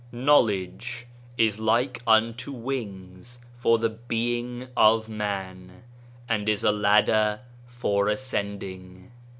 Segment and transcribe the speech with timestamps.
[0.11, 1.05] Knowledge
[1.37, 5.83] is like unto wings for the being of man
[6.27, 9.11] and is as a ladder for ascending.